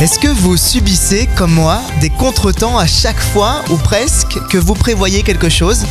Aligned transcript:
Est-ce 0.00 0.20
que 0.20 0.28
vous 0.28 0.56
subissez, 0.56 1.28
comme 1.34 1.50
moi, 1.50 1.80
des 2.00 2.08
contretemps 2.08 2.78
à 2.78 2.86
chaque 2.86 3.18
fois 3.18 3.64
ou 3.68 3.76
presque 3.76 4.38
que 4.48 4.56
vous 4.56 4.74
prévoyez 4.74 5.24
quelque 5.24 5.48
chose? 5.48 5.84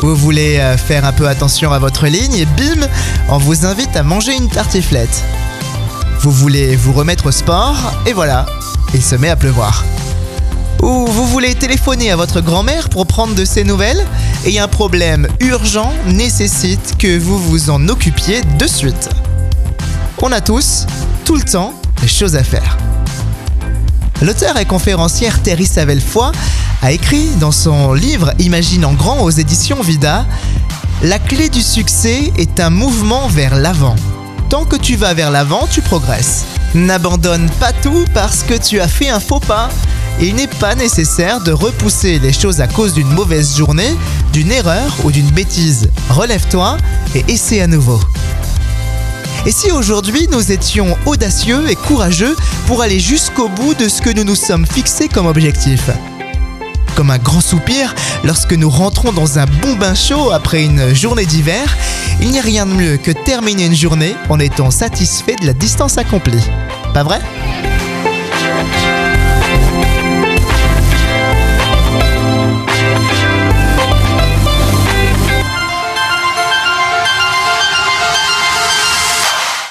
Vous 0.00 0.16
voulez 0.16 0.56
euh, 0.56 0.78
faire 0.78 1.04
un 1.04 1.12
peu 1.12 1.28
attention 1.28 1.70
à 1.70 1.78
votre 1.78 2.06
ligne 2.06 2.34
et 2.34 2.46
bim, 2.46 2.88
on 3.28 3.36
vous 3.36 3.66
invite 3.66 3.94
à 3.94 4.02
manger 4.02 4.34
une 4.34 4.48
tartiflette. 4.48 5.22
Vous 6.20 6.30
voulez 6.30 6.74
vous 6.76 6.94
remettre 6.94 7.26
au 7.26 7.30
sport 7.30 7.76
et 8.06 8.14
voilà, 8.14 8.46
il 8.94 9.02
se 9.02 9.16
met 9.16 9.28
à 9.28 9.36
pleuvoir. 9.36 9.84
Ou 10.82 11.04
vous 11.04 11.26
voulez 11.26 11.54
téléphoner 11.54 12.10
à 12.10 12.16
votre 12.16 12.40
grand-mère 12.40 12.88
pour 12.88 13.06
prendre 13.06 13.34
de 13.34 13.44
ses 13.44 13.64
nouvelles 13.64 14.06
et 14.46 14.58
un 14.58 14.68
problème 14.68 15.28
urgent 15.40 15.92
nécessite 16.06 16.96
que 16.98 17.18
vous 17.18 17.38
vous 17.38 17.68
en 17.68 17.86
occupiez 17.90 18.40
de 18.58 18.66
suite. 18.66 19.10
On 20.22 20.32
a 20.32 20.40
tous, 20.40 20.86
tout 21.26 21.36
le 21.36 21.42
temps, 21.42 21.74
des 22.00 22.08
choses 22.08 22.34
à 22.34 22.42
faire. 22.42 22.78
L'auteur 24.22 24.58
et 24.58 24.66
conférencière 24.66 25.42
Terry 25.42 25.64
Savelfoy 25.64 26.30
a 26.82 26.92
écrit 26.92 27.28
dans 27.40 27.52
son 27.52 27.94
livre 27.94 28.34
Imagine 28.38 28.84
en 28.84 28.92
grand 28.92 29.22
aux 29.22 29.30
éditions 29.30 29.80
Vida 29.80 30.26
La 31.02 31.18
clé 31.18 31.48
du 31.48 31.62
succès 31.62 32.30
est 32.36 32.60
un 32.60 32.68
mouvement 32.68 33.28
vers 33.28 33.56
l'avant. 33.56 33.96
Tant 34.50 34.66
que 34.66 34.76
tu 34.76 34.96
vas 34.96 35.14
vers 35.14 35.30
l'avant, 35.30 35.66
tu 35.70 35.80
progresses. 35.80 36.44
N'abandonne 36.74 37.48
pas 37.60 37.72
tout 37.72 38.04
parce 38.12 38.42
que 38.42 38.54
tu 38.54 38.78
as 38.80 38.88
fait 38.88 39.08
un 39.08 39.20
faux 39.20 39.40
pas. 39.40 39.70
Il 40.20 40.34
n'est 40.34 40.48
pas 40.48 40.74
nécessaire 40.74 41.40
de 41.40 41.52
repousser 41.52 42.18
les 42.18 42.32
choses 42.32 42.60
à 42.60 42.66
cause 42.66 42.92
d'une 42.92 43.08
mauvaise 43.08 43.56
journée, 43.56 43.96
d'une 44.34 44.52
erreur 44.52 44.92
ou 45.02 45.10
d'une 45.10 45.30
bêtise. 45.30 45.88
Relève-toi 46.10 46.76
et 47.14 47.24
essaie 47.28 47.62
à 47.62 47.66
nouveau. 47.66 47.98
Et 49.46 49.52
si 49.52 49.70
aujourd'hui 49.70 50.28
nous 50.30 50.52
étions 50.52 50.96
audacieux 51.06 51.70
et 51.70 51.74
courageux 51.74 52.36
pour 52.66 52.82
aller 52.82 53.00
jusqu'au 53.00 53.48
bout 53.48 53.74
de 53.74 53.88
ce 53.88 54.02
que 54.02 54.10
nous 54.10 54.24
nous 54.24 54.34
sommes 54.34 54.66
fixés 54.66 55.08
comme 55.08 55.26
objectif 55.26 55.88
Comme 56.94 57.10
un 57.10 57.18
grand 57.18 57.40
soupir 57.40 57.94
lorsque 58.22 58.52
nous 58.52 58.68
rentrons 58.68 59.12
dans 59.12 59.38
un 59.38 59.46
bon 59.46 59.76
bain 59.76 59.94
chaud 59.94 60.30
après 60.30 60.62
une 60.62 60.94
journée 60.94 61.24
d'hiver, 61.24 61.74
il 62.20 62.30
n'y 62.30 62.38
a 62.38 62.42
rien 62.42 62.66
de 62.66 62.72
mieux 62.72 62.96
que 62.98 63.12
terminer 63.12 63.64
une 63.64 63.76
journée 63.76 64.14
en 64.28 64.38
étant 64.38 64.70
satisfait 64.70 65.36
de 65.40 65.46
la 65.46 65.54
distance 65.54 65.96
accomplie. 65.96 66.44
Pas 66.92 67.02
vrai? 67.02 67.20